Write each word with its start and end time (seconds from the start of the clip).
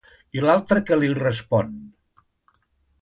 I 0.37 0.41
l'altre 0.45 0.81
què 0.87 0.97
li 1.01 1.11
respon? 1.19 1.69